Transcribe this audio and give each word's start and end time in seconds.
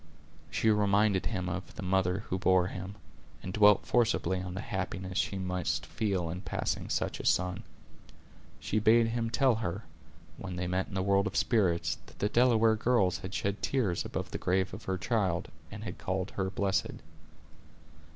She 0.49 0.71
reminded 0.71 1.27
him 1.27 1.47
of 1.47 1.75
the 1.75 1.83
mother 1.83 2.21
who 2.29 2.39
bore 2.39 2.65
him, 2.65 2.95
and 3.43 3.53
dwelt 3.53 3.85
forcibly 3.85 4.41
on 4.41 4.55
the 4.55 4.61
happiness 4.61 5.15
she 5.19 5.37
must 5.37 5.85
feel 5.85 6.27
in 6.31 6.41
possessing 6.41 6.89
such 6.89 7.19
a 7.19 7.25
son. 7.27 7.61
She 8.59 8.79
bade 8.79 9.09
him 9.09 9.29
tell 9.29 9.57
her, 9.61 9.83
when 10.37 10.55
they 10.55 10.65
met 10.65 10.87
in 10.87 10.95
the 10.95 11.03
world 11.03 11.27
of 11.27 11.35
spirits, 11.37 11.99
that 12.07 12.17
the 12.17 12.29
Delaware 12.29 12.75
girls 12.75 13.19
had 13.19 13.35
shed 13.35 13.61
tears 13.61 14.03
above 14.03 14.31
the 14.31 14.39
grave 14.39 14.73
of 14.73 14.85
her 14.85 14.97
child, 14.97 15.49
and 15.69 15.83
had 15.83 15.99
called 15.99 16.31
her 16.31 16.49
blessed. 16.49 17.03